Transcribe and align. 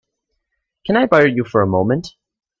Can 0.87 0.97
I 0.97 1.05
borrow 1.05 1.27
you 1.27 1.43
for 1.43 1.61
a 1.61 1.67
moment? 1.67 2.07